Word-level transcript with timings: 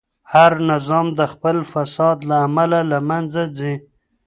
هر 0.33 0.51
نظام 0.71 1.07
د 1.19 1.21
خپل 1.33 1.57
فساد 1.71 2.17
له 2.29 2.37
امله 2.47 2.79
له 2.91 2.99
منځه 3.09 3.43
ځي. 3.57 3.73